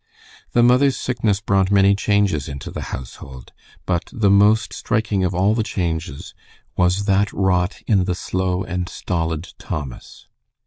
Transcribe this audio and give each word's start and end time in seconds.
The 0.53 0.63
mother's 0.63 0.97
sickness 0.97 1.41
brought 1.41 1.69
many 1.69 1.93
changes 1.95 2.49
into 2.49 2.71
the 2.71 2.81
household, 2.89 3.53
but 3.85 4.09
the 4.11 4.31
most 4.31 4.73
striking 4.73 5.23
of 5.23 5.35
all 5.35 5.53
the 5.53 5.61
changes 5.61 6.33
was 6.75 7.05
that 7.05 7.31
wrought 7.31 7.83
in 7.85 8.05
the 8.05 8.15
slow 8.15 8.63
and 8.63 8.89
stolid 8.89 9.53
Thomas. 9.59 10.27